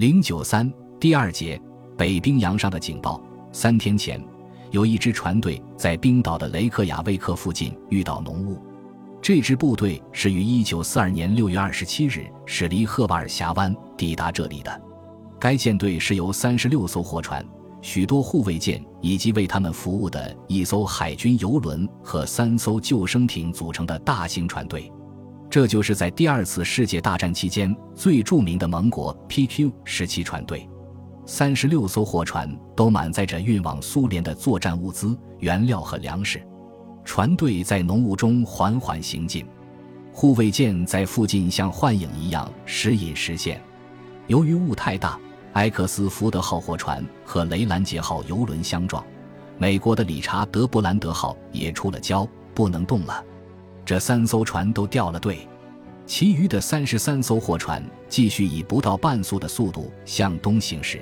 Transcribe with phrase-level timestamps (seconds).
[0.00, 0.66] 零九三
[0.98, 1.60] 第二节
[1.94, 3.22] 北冰洋上的警报。
[3.52, 4.18] 三天前，
[4.70, 8.58] 有一支船队在冰岛的雷克雅未克附近遇到浓雾。
[9.20, 14.82] 这支部队是于一九四二年六月二十七日驶离赫瓦尔峡湾抵达这里的。
[15.38, 17.46] 该舰队是由三十六艘货船、
[17.82, 24.90] 许多护卫舰以及为他们服务的一艘海军游轮和三艘救生艇组成的大型船队。
[25.50, 30.66] 这就是在第二次世界大战期间最著名的盟国 PQ 十七船队。
[31.26, 36.40] 三十六艘货船都满载着运往苏联的作战物资、原料和粮食。
[37.04, 39.44] 船队在浓雾中缓缓行进，
[40.12, 43.60] 护卫舰在附近像幻影一样时隐时现。
[44.28, 45.18] 由于雾太大，
[45.54, 49.04] 埃克斯福德号货船和雷兰杰号游轮相撞，
[49.58, 53.24] 美国的理查德布兰德号也出了礁，不能动了。
[53.90, 55.48] 这三艘船都掉了队，
[56.06, 61.00] 其余的三十三艘货船继续以不到半速的速度向东行驶。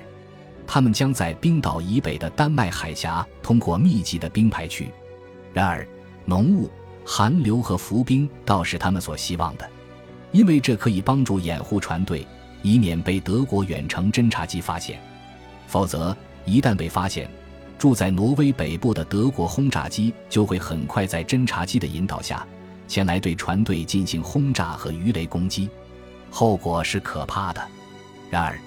[0.67, 4.89] 他们将在冰岛以北的丹麦海峡通过密集的冰排区。
[5.53, 5.87] 然而，
[6.25, 6.71] 浓雾、
[7.05, 9.69] 寒流和浮冰倒是他们所希望的，
[10.33, 12.27] 因为这可以帮助掩护船队，
[12.63, 14.99] 以免被德国远程侦察机发现。
[15.67, 17.29] 否则，一旦被发现，
[17.79, 22.47] 住在挪威北部的德国轰炸机就会很快在侦察机的引导下。
[22.89, 25.69] 前来对船队进行轰炸和鱼雷攻击，
[26.31, 27.63] 后果是可怕的。
[28.31, 28.59] 然而，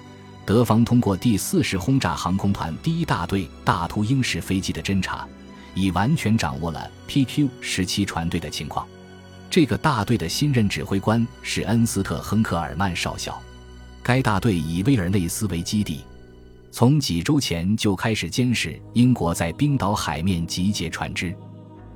[0.46, 5.28] 德方通过第四式轰炸航空团第一大队大秃鹰式飞机的侦察，
[5.74, 8.86] 已完全掌握了 PQ 十七船队的情况。
[9.50, 13.38] 这个大队的新任指挥官是恩斯特·亨克尔曼少校。
[14.02, 16.00] 该大队以威尔内斯为基地，
[16.70, 21.36] 从几周前就开始监视英国在冰岛海面集结船只。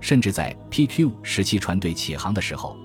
[0.07, 2.77] 甚至在 PQ 十七船队起航的时候，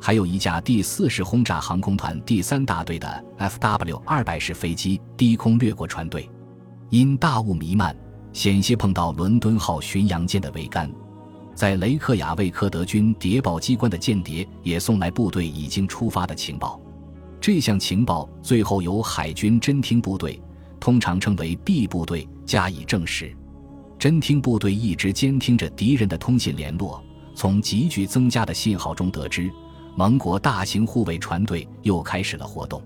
[0.00, 6.30] 还有一架第四式轰炸航空团第三大队的 FW 二百式飞机低空掠过船队，
[6.88, 7.96] 因大雾弥漫，
[8.32, 10.88] 险些碰到伦敦号巡洋舰的桅杆。
[11.52, 16.80] 在雷克雅未克德军谍报机关的间谍也送来部队已经出发的情报，
[17.40, 20.40] 这项情报最后由海军侦听部队，
[20.78, 23.36] 通常称为 B 部队加以证实。
[23.98, 27.02] 侦听部队一直监听着敌人的通信联络，
[27.34, 29.50] 从急剧增加的信号中得知，
[29.96, 32.80] 盟国大型护卫船队又开始了活动。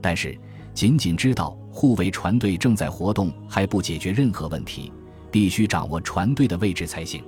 [0.00, 0.38] 但是，
[0.72, 4.92] 仅仅知道护卫船队正在活动还不解决任何问题，
[5.28, 7.24] 必须掌握船队的位置才行。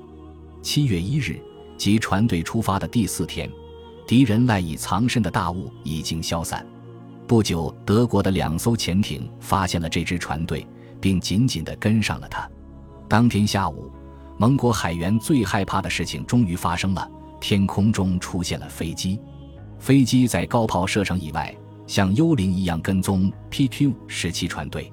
[0.62, 1.40] 七月一日，
[1.76, 3.50] 即船队出发的第四天，
[4.06, 6.64] 敌人赖以藏身的大雾已经消散。
[7.26, 10.64] 不久，德国的两艘潜艇发现了这支船队，
[11.00, 12.48] 并紧紧地跟上了它。
[13.08, 13.90] 当天下午，
[14.38, 17.08] 盟国海员最害怕的事情终于发生了：
[17.40, 19.20] 天空中出现了飞机。
[19.78, 21.54] 飞机在高炮射程以外，
[21.86, 24.92] 像幽灵一样跟踪 PQ 十七船队。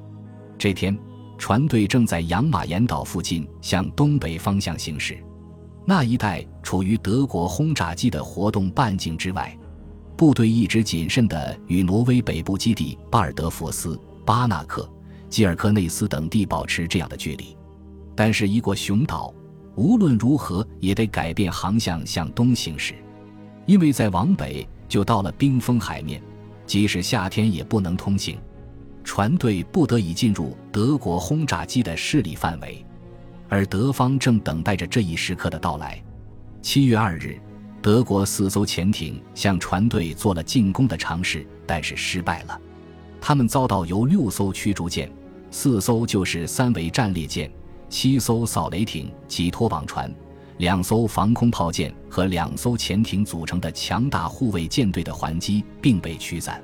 [0.57, 0.97] 这天，
[1.38, 5.18] 船队正在养马岩岛附近向东北方向行驶，
[5.85, 9.57] 那一带处于德国轰炸机的活动半径之外。
[10.16, 14.88] 部队一直谨慎地与挪威北部基地巴尔德佛斯、巴纳克、
[15.28, 17.57] 基尔克内斯等地保持这样的距离。
[18.16, 19.34] 但是，一过熊岛，
[19.75, 22.94] 无论如何也得改变航向向东行驶，
[23.66, 26.22] 因为再往北就到了冰封海面，
[26.66, 28.38] 即使夏天也不能通行。
[29.03, 32.85] 船队不得已进入德国轰炸机的势力范围，
[33.50, 36.01] 而德方正等待着这一时刻的到来。
[36.62, 37.38] 七月二日，
[37.81, 42.57] 德国四艘潜艇向船队做了进攻的尝试，但是失败了。
[43.19, 45.12] 他们遭到由六艘驱逐舰、
[45.51, 47.51] 四艘就是三桅战列舰。
[47.94, 50.12] 七艘扫雷艇及拖网船，
[50.58, 56.59] 两艘防空炮舰和两艘潜艇组成的强大护卫舰队的还击并被驱散。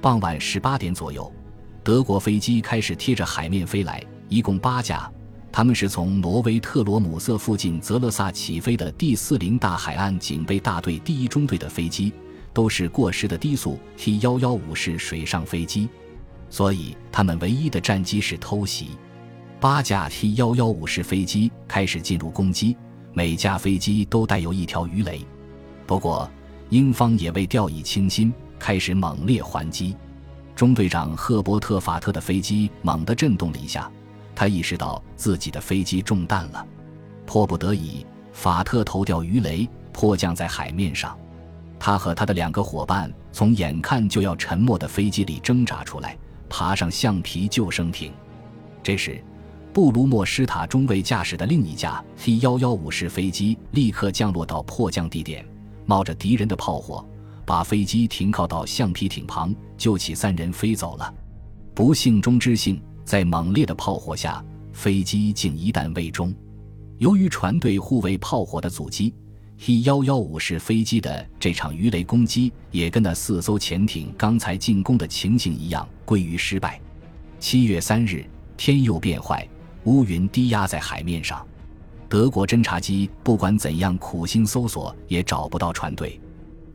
[0.00, 1.30] 傍晚十八点左右，
[1.82, 5.10] 德国飞机开始贴着海面飞来，一共八架。
[5.50, 12.12] 他们是从挪威特罗姆瑟附近泽勒萨起飞的第四零大海岸警备大队第一中队的飞机，
[12.54, 15.88] 都是过时的低速 T 幺幺五式水上飞机，
[16.48, 18.90] 所以他们唯一的战机是偷袭。
[19.60, 22.74] 八架 T 幺幺五式飞机开始进入攻击，
[23.12, 25.20] 每架飞机都带有一条鱼雷。
[25.86, 26.28] 不过，
[26.70, 29.94] 英方也未掉以轻心，开始猛烈还击。
[30.56, 33.90] 中队长赫伯特·法特的飞机猛地震动了一下，
[34.34, 36.66] 他意识到自己的飞机中弹了。
[37.26, 41.14] 迫不得已，法特投掉鱼雷，迫降在海面上。
[41.78, 46.16] 他和他的两个伙伴从眼看就要沉没的飞机里挣扎出来，
[46.48, 48.10] 爬上橡皮救生艇。
[48.82, 49.22] 这时，
[49.72, 55.46] 布鲁莫施塔中尉驾驶的另一架 T 幺幺五式飞机立刻降落到迫降地点，
[55.86, 57.06] 冒着敌人的炮火，
[57.46, 61.14] 把飞机停靠到橡皮艇旁，救起三人飞走了。
[61.72, 66.34] 不幸中之幸，在猛烈的炮火下，飞机竟一弹未中。
[66.98, 69.14] 由于船队护卫炮火的阻击
[69.56, 76.80] ，T 幺幺五式飞机的这场鱼雷攻击也跟那四艘潜艇刚才进攻的情形一样，归于失败。
[77.38, 78.26] 七月三日，
[78.56, 79.48] 天又变坏，
[79.84, 81.46] 乌云低压在海面上。
[82.08, 86.20] 德国侦察机不管怎样苦心搜索，也找不到船队。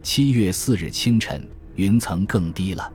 [0.02, 2.92] 七月四日清晨，云层更低了，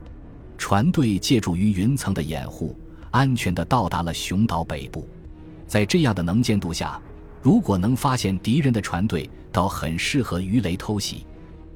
[0.57, 2.75] 船队借助于云层的掩护，
[3.11, 5.07] 安全地到达了熊岛北部。
[5.67, 6.99] 在这样的能见度下，
[7.41, 11.25] 如果能发现敌人的船队，倒很适合鱼雷偷袭。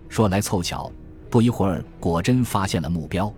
[0.09, 0.91] 说来凑巧，
[1.29, 3.31] 不一会儿果真发现了目标。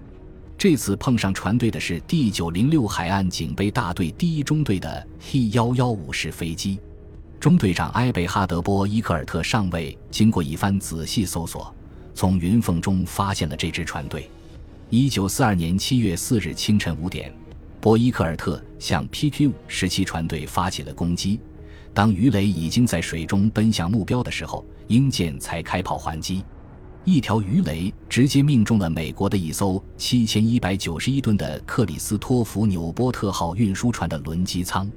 [0.58, 6.80] 这次碰上船队的是第九零六海岸警备大队第一中队的 T 幺幺五式飞机，
[7.40, 11.72] 中队长埃贝哈德波伊克尔特上尉经过一番仔细搜索，
[12.16, 14.28] 从云缝中发现了这支船队。
[14.90, 17.32] 一九四二年七月四日清晨五点，
[17.80, 21.40] 波伊克尔特向 PQ 十七船队发起了攻击。
[21.94, 26.44] 当鱼雷已经在水中奔向目标的时候，英舰才开炮还击。
[27.08, 34.92] 一条鱼雷直接命中了美国的一艘七千一百九十一吨的克里斯托弗纽波特号运输船的轮机舱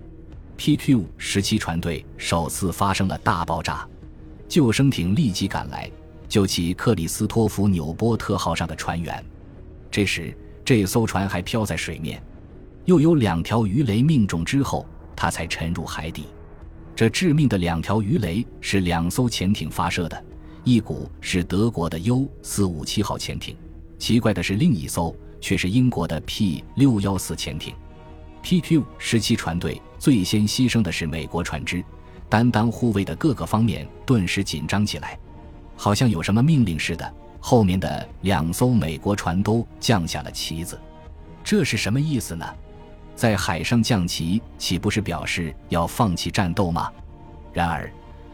[0.58, 3.86] ，PQ 十七船队首次发生了大爆炸，
[4.48, 5.88] 救生艇立即赶来
[6.28, 9.24] 救起克里斯托弗纽波特号上的船员。
[9.88, 12.20] 这时，这艘船还漂在水面，
[12.86, 14.84] 又有两条鱼雷命中之后，
[15.14, 16.24] 它才沉入海底。
[16.96, 20.24] 这致命的两条鱼雷是两艘潜艇发射的。
[20.62, 23.56] 一股是德国的 U 四五七号潜艇，
[23.98, 27.74] 奇怪的是，另一艘却是英国的 P 六幺四潜艇。
[28.42, 31.82] PQ 十七船队最先牺牲的是美国船只，
[32.28, 35.18] 担当护卫的各个方面顿时紧张起来，
[35.76, 37.14] 好像有什么命令似的。
[37.40, 40.78] 后面的两艘美国船都降下了旗子，
[41.42, 42.46] 这是什么意思呢？
[43.16, 46.92] 在海上降旗，岂不是表示要放弃战斗吗？
[47.52, 47.90] 然而。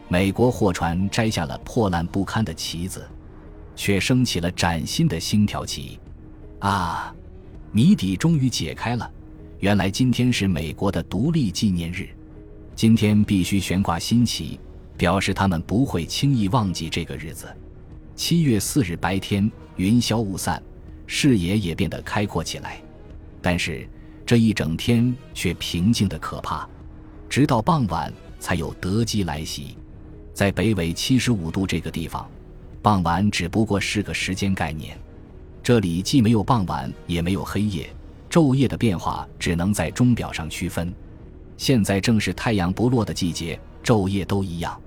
[0.09, 3.05] 美国货船摘下了破烂不堪的旗子，
[3.75, 5.99] 却升起了崭新的星条旗。
[6.59, 7.13] 啊，
[7.71, 9.11] 谜底终于解开了！
[9.59, 12.07] 原来今天是美国的独立纪念日，
[12.73, 14.57] 今天必须悬挂新旗，
[14.95, 17.45] 表示他们不会轻易忘记这个日子。
[18.15, 20.63] 七月四日白天，云消雾散，
[21.05, 22.81] 视野也变得开阔起来。
[23.41, 23.87] 但是
[24.25, 26.67] 这一整天却平静的可怕，
[27.27, 29.77] 直到傍晚才有德机来袭。
[30.37, 32.29] 在北纬七十五度这个地方，
[32.79, 34.95] 傍晚只不过是个时间概念。
[35.63, 37.89] 这里既没有傍晚，也没有黑夜，
[38.29, 40.93] 昼夜的变化只能在钟表上区分。
[41.57, 44.79] 现在正是太阳不落的季节，昼夜都一样，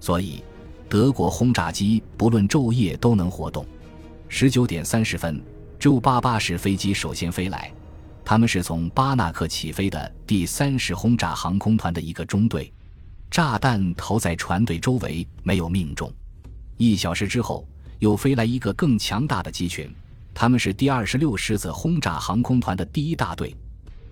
[0.00, 0.42] 所以
[0.88, 3.66] 德国轰炸机不论昼夜都能活动。
[4.30, 5.38] 十九点三十分
[5.78, 7.70] ，J 八八式飞机首先飞来，
[8.24, 12.72] 他们是从巴纳克起飞的第三十轰炸航空团的一个中队。
[13.30, 16.10] 炸弹投在船队周围，没有命中。
[16.76, 17.66] 一小时之后，
[17.98, 19.92] 又飞来一个更强大的机群，
[20.32, 23.54] 他们是第二十六狮子轰炸航空团的第一大队。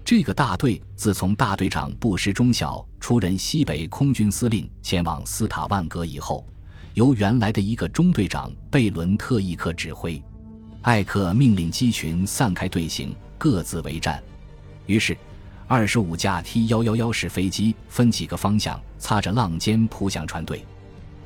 [0.05, 6.47] 这个大队自从大队长布什中校出任西北空军司令，前往斯塔万格以后，
[6.93, 10.23] 由原来的一个中队长贝伦特伊克指挥。
[10.83, 14.23] 艾克命令机群散开队形，各自为战。
[14.87, 15.17] 于是。
[15.67, 20.63] 二十五架 T 幺幺幺式飞机分几个方向，擦着浪尖扑向船队。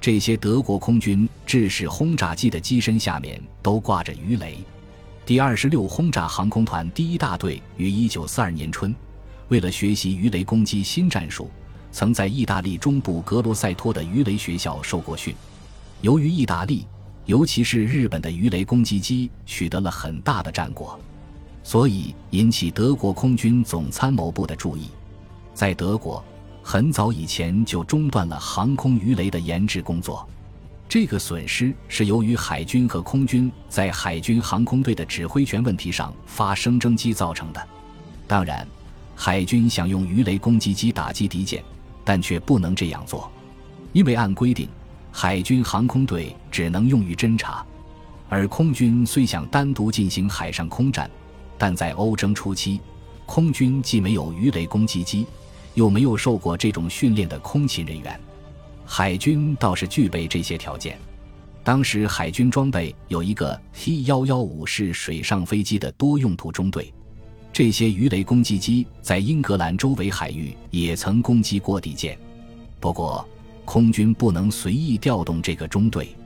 [0.01, 4.59] 这些德国空军制式轰炸机的机身下面都挂着鱼雷。
[5.27, 8.95] 第二十六轰炸航空团第一大队于一九四二年春，
[9.49, 11.51] 为了学习鱼雷攻击新战术，
[11.91, 15.35] 曾在意大利中部格罗塞托的鱼雷学校受过训。
[16.01, 16.87] 由于意大利，
[17.27, 20.99] 尤其是日本的鱼雷攻击机取得了很大的战果。
[21.69, 24.89] 所以引起德国空军总参谋部的注意，
[25.53, 26.25] 在德国
[26.63, 30.27] 很早以前就中断了航空鱼雷的研制工作。
[30.89, 37.63] 这个损失是由于海军和空军在海军航空队的指挥权问题上发生争机造成的。
[38.27, 38.67] 当然，
[39.15, 41.63] 海军想用鱼雷攻击机打击敌舰，
[42.03, 43.31] 但却不能这样做，
[43.93, 44.71] 因为按规定，
[45.13, 47.63] 海军航空队只能用于侦察，
[48.31, 51.11] 而空军虽想单独进行海上空战。
[51.59, 52.81] 但在欧征初期，
[53.27, 55.27] 空军既没有鱼雷攻击机，
[55.75, 58.19] 又没有受过这种训练的空勤人员，
[58.87, 60.99] 海军倒是具备这些条件。
[61.65, 66.91] 当时海军装备有一个 T 幺幺五式水上飞机的多用途中队，
[67.53, 72.17] 这些鱼雷攻击机在英格兰周围海域也曾攻击过敌舰。
[72.81, 73.29] 不过，
[73.65, 76.17] 空军不能随意调动这个中队，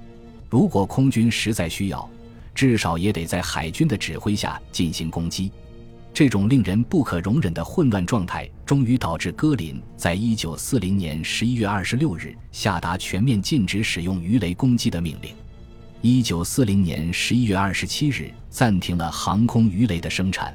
[0.48, 2.08] 如果空军实在需要。
[2.54, 5.50] 至少也得在海军的指挥下进行攻击。
[6.14, 15.34] 这种令人不可容忍的混乱状态，终于导致戈林在一九四零年十一月二十六日下达全面禁止使用鱼雷攻击的命令。
[16.02, 20.54] 一九四零年十一月二十七日，暂停了航空鱼雷的生产。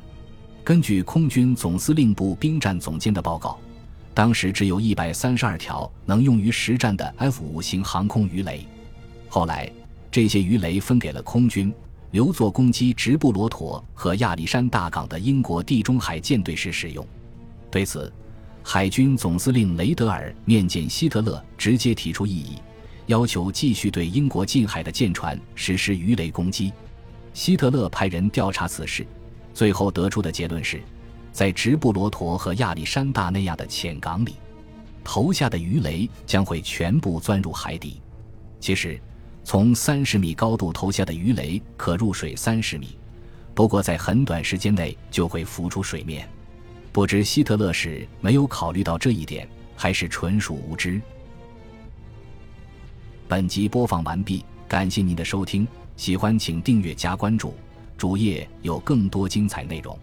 [0.63, 3.57] 根据空军总司令部兵站总监的报告，
[4.13, 8.63] 当时只有一百三十二条能用于实战的 F 五型航空鱼雷。
[9.27, 9.71] 后来，
[10.11, 11.73] 这些鱼雷分给了空军。
[12.11, 17.05] 留作攻击直布罗陀和亚历山大港的英国地中海舰队时使用。
[17.69, 18.11] 对此，
[18.63, 22.57] 海军总司令雷德尔面见希特勒，直接提出异议，
[23.07, 26.71] 要求继续对英国近海的舰船实施鱼雷攻击。
[27.33, 29.05] 希特勒派人调查此事，
[29.53, 30.81] 最后得出的结论是，
[31.33, 34.35] 在直布罗陀和亚历山大那样的浅港里，
[35.03, 38.01] 投下的鱼雷将会全部钻入海底。
[38.61, 38.99] 其实。
[39.49, 42.97] 从三十米高度投下的鱼雷可入水三十米，
[43.53, 46.27] 不过在很短时间内就会浮出水面。
[46.91, 51.01] 不知希特勒是没有考虑到这一点，还是纯属无知。
[53.25, 57.53] 本集播放完毕，感谢您的收听，喜欢请订阅加关注，
[57.97, 59.97] 主页有更多精彩内容。